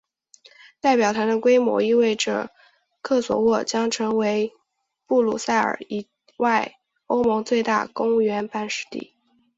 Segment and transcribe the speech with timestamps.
[0.79, 2.49] 代表团的规模意味着
[3.03, 4.51] 科索沃将成为
[5.05, 6.73] 布鲁塞尔以外
[7.05, 9.13] 欧盟最大的公务员办事地。